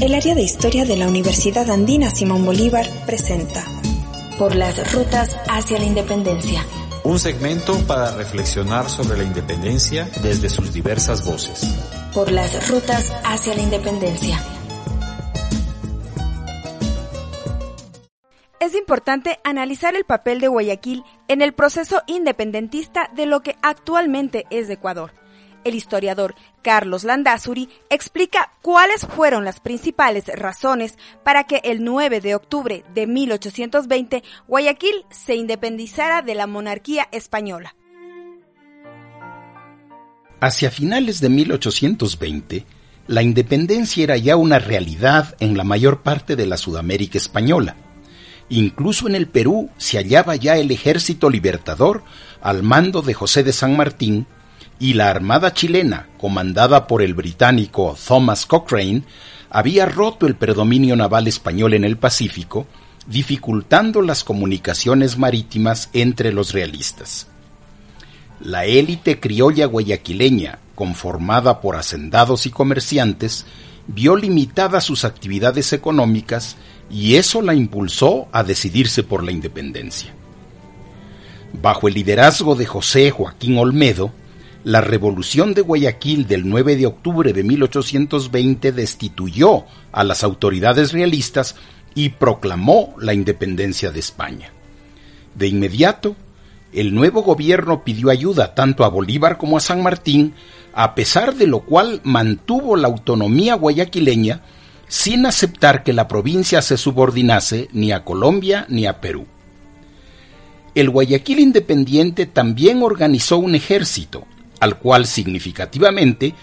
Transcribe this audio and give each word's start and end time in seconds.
el 0.00 0.14
área 0.14 0.34
de 0.34 0.42
historia 0.42 0.84
de 0.84 0.96
la 0.96 1.08
Universidad 1.08 1.70
Andina 1.70 2.10
Simón 2.10 2.44
Bolívar 2.44 2.86
presenta 3.06 3.64
Por 4.38 4.54
las 4.54 4.92
rutas 4.92 5.36
hacia 5.48 5.78
la 5.78 5.84
independencia. 5.86 6.64
Un 7.02 7.18
segmento 7.18 7.76
para 7.86 8.14
reflexionar 8.16 8.88
sobre 8.88 9.18
la 9.18 9.24
independencia 9.24 10.08
desde 10.22 10.48
sus 10.48 10.72
diversas 10.72 11.24
voces. 11.24 11.66
Por 12.14 12.30
las 12.30 12.68
rutas 12.68 13.12
hacia 13.24 13.54
la 13.54 13.62
independencia. 13.62 14.38
Es 18.60 18.74
importante 18.74 19.40
analizar 19.42 19.96
el 19.96 20.04
papel 20.04 20.40
de 20.40 20.48
Guayaquil 20.48 21.02
en 21.28 21.42
el 21.42 21.54
proceso 21.54 22.02
independentista 22.06 23.10
de 23.14 23.26
lo 23.26 23.40
que 23.40 23.56
actualmente 23.62 24.44
es 24.50 24.70
Ecuador 24.70 25.23
el 25.64 25.74
historiador 25.74 26.34
Carlos 26.62 27.04
Landazuri 27.04 27.68
explica 27.90 28.52
cuáles 28.62 29.06
fueron 29.06 29.44
las 29.44 29.60
principales 29.60 30.26
razones 30.26 30.98
para 31.22 31.44
que 31.44 31.60
el 31.64 31.84
9 31.84 32.20
de 32.20 32.34
octubre 32.34 32.84
de 32.94 33.06
1820 33.06 34.22
Guayaquil 34.46 35.04
se 35.10 35.34
independizara 35.34 36.22
de 36.22 36.34
la 36.34 36.46
monarquía 36.46 37.08
española. 37.12 37.74
Hacia 40.40 40.70
finales 40.70 41.20
de 41.20 41.28
1820, 41.30 42.66
la 43.06 43.22
independencia 43.22 44.04
era 44.04 44.16
ya 44.16 44.36
una 44.36 44.58
realidad 44.58 45.36
en 45.40 45.56
la 45.56 45.64
mayor 45.64 46.02
parte 46.02 46.36
de 46.36 46.46
la 46.46 46.56
Sudamérica 46.56 47.18
española. 47.18 47.76
Incluso 48.48 49.08
en 49.08 49.14
el 49.14 49.26
Perú 49.26 49.70
se 49.78 49.96
hallaba 49.96 50.36
ya 50.36 50.56
el 50.56 50.70
ejército 50.70 51.30
libertador 51.30 52.02
al 52.42 52.62
mando 52.62 53.00
de 53.00 53.14
José 53.14 53.42
de 53.42 53.52
San 53.52 53.76
Martín 53.76 54.26
y 54.78 54.94
la 54.94 55.08
Armada 55.08 55.52
chilena, 55.52 56.08
comandada 56.18 56.86
por 56.86 57.02
el 57.02 57.14
británico 57.14 57.96
Thomas 58.06 58.46
Cochrane, 58.46 59.02
había 59.50 59.86
roto 59.86 60.26
el 60.26 60.34
predominio 60.34 60.96
naval 60.96 61.28
español 61.28 61.74
en 61.74 61.84
el 61.84 61.96
Pacífico, 61.96 62.66
dificultando 63.06 64.02
las 64.02 64.24
comunicaciones 64.24 65.18
marítimas 65.18 65.90
entre 65.92 66.32
los 66.32 66.52
realistas. 66.52 67.28
La 68.40 68.64
élite 68.64 69.20
criolla 69.20 69.66
guayaquileña, 69.66 70.58
conformada 70.74 71.60
por 71.60 71.76
hacendados 71.76 72.46
y 72.46 72.50
comerciantes, 72.50 73.46
vio 73.86 74.16
limitadas 74.16 74.84
sus 74.84 75.04
actividades 75.04 75.72
económicas 75.72 76.56
y 76.90 77.14
eso 77.14 77.42
la 77.42 77.54
impulsó 77.54 78.28
a 78.32 78.42
decidirse 78.42 79.02
por 79.02 79.22
la 79.22 79.30
independencia. 79.30 80.12
Bajo 81.62 81.86
el 81.86 81.94
liderazgo 81.94 82.56
de 82.56 82.66
José 82.66 83.10
Joaquín 83.10 83.56
Olmedo, 83.58 84.12
la 84.64 84.80
revolución 84.80 85.52
de 85.52 85.60
Guayaquil 85.60 86.26
del 86.26 86.48
9 86.48 86.76
de 86.76 86.86
octubre 86.86 87.32
de 87.34 87.44
1820 87.44 88.72
destituyó 88.72 89.64
a 89.92 90.04
las 90.04 90.24
autoridades 90.24 90.92
realistas 90.92 91.54
y 91.94 92.08
proclamó 92.08 92.94
la 92.98 93.12
independencia 93.12 93.90
de 93.90 94.00
España. 94.00 94.52
De 95.34 95.48
inmediato, 95.48 96.16
el 96.72 96.94
nuevo 96.94 97.22
gobierno 97.22 97.84
pidió 97.84 98.10
ayuda 98.10 98.54
tanto 98.54 98.84
a 98.84 98.88
Bolívar 98.88 99.36
como 99.36 99.58
a 99.58 99.60
San 99.60 99.82
Martín, 99.82 100.32
a 100.72 100.94
pesar 100.94 101.34
de 101.34 101.46
lo 101.46 101.60
cual 101.60 102.00
mantuvo 102.02 102.74
la 102.74 102.88
autonomía 102.88 103.54
guayaquileña 103.54 104.40
sin 104.88 105.26
aceptar 105.26 105.82
que 105.82 105.92
la 105.92 106.08
provincia 106.08 106.62
se 106.62 106.78
subordinase 106.78 107.68
ni 107.72 107.92
a 107.92 108.02
Colombia 108.02 108.64
ni 108.70 108.86
a 108.86 109.00
Perú. 109.00 109.26
El 110.74 110.90
Guayaquil 110.90 111.38
independiente 111.38 112.26
también 112.26 112.82
organizó 112.82 113.38
un 113.38 113.54
ejército, 113.54 114.26
al 114.64 114.78
cual 114.78 115.06
significativamente 115.06 116.34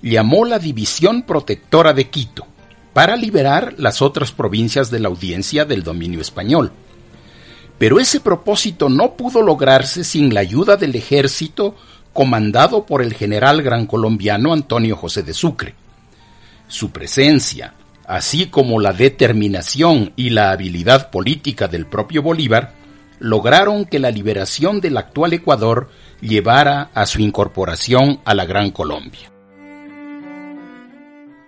llamó 0.00 0.44
la 0.44 0.58
División 0.58 1.22
Protectora 1.22 1.92
de 1.92 2.08
Quito, 2.08 2.46
para 2.92 3.16
liberar 3.16 3.74
las 3.76 4.00
otras 4.00 4.32
provincias 4.32 4.90
de 4.90 5.00
la 5.00 5.08
audiencia 5.08 5.64
del 5.64 5.82
dominio 5.82 6.20
español. 6.20 6.72
Pero 7.76 7.98
ese 7.98 8.20
propósito 8.20 8.88
no 8.88 9.14
pudo 9.14 9.42
lograrse 9.42 10.04
sin 10.04 10.32
la 10.32 10.40
ayuda 10.40 10.76
del 10.76 10.94
ejército 10.94 11.74
comandado 12.12 12.86
por 12.86 13.02
el 13.02 13.12
general 13.12 13.62
gran 13.62 13.86
colombiano 13.86 14.52
Antonio 14.52 14.96
José 14.96 15.24
de 15.24 15.34
Sucre. 15.34 15.74
Su 16.68 16.90
presencia, 16.90 17.74
así 18.06 18.46
como 18.46 18.78
la 18.78 18.92
determinación 18.92 20.12
y 20.14 20.30
la 20.30 20.52
habilidad 20.52 21.10
política 21.10 21.66
del 21.66 21.86
propio 21.86 22.22
Bolívar, 22.22 22.83
lograron 23.24 23.86
que 23.86 23.98
la 23.98 24.10
liberación 24.10 24.82
del 24.82 24.98
actual 24.98 25.32
Ecuador 25.32 25.88
llevara 26.20 26.90
a 26.92 27.06
su 27.06 27.22
incorporación 27.22 28.20
a 28.26 28.34
la 28.34 28.44
Gran 28.44 28.70
Colombia. 28.70 29.32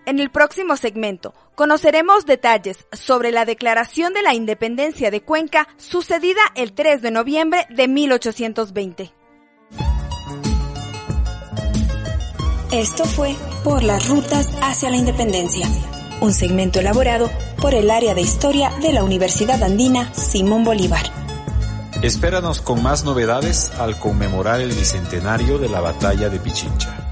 En 0.07 0.19
el 0.19 0.31
próximo 0.31 0.77
segmento 0.79 1.35
conoceremos 1.55 2.25
detalles 2.25 2.87
sobre 2.93 3.31
la 3.31 3.45
declaración 3.45 4.15
de 4.15 4.23
la 4.23 4.33
independencia 4.33 5.11
de 5.11 5.21
Cuenca 5.21 5.69
sucedida 5.77 6.41
el 6.55 6.73
3 6.73 7.03
de 7.03 7.11
noviembre 7.11 7.67
de 7.69 7.89
1820. 7.89 9.13
Esto 12.73 13.05
fue 13.05 13.35
Por 13.65 13.83
las 13.83 14.09
Rutas 14.09 14.49
hacia 14.63 14.89
la 14.89 14.97
Independencia, 14.97 15.69
un 16.23 16.33
segmento 16.33 16.81
elaborado 16.81 17.31
por 17.61 17.75
el 17.75 17.91
área 17.91 18.15
de 18.15 18.23
historia 18.23 18.71
de 18.81 18.95
la 18.95 19.05
Universidad 19.05 19.63
Andina 19.63 20.15
Simón 20.15 20.65
Bolívar. 20.65 21.26
Espéranos 22.03 22.61
con 22.61 22.83
más 22.83 23.05
novedades 23.05 23.71
al 23.79 23.99
conmemorar 23.99 24.61
el 24.61 24.73
bicentenario 24.73 25.59
de 25.59 25.69
la 25.69 25.81
batalla 25.81 26.29
de 26.29 26.39
Pichincha. 26.39 27.06